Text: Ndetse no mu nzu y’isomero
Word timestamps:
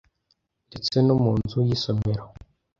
Ndetse 0.67 0.95
no 1.05 1.15
mu 1.23 1.31
nzu 1.39 1.57
y’isomero 1.67 2.23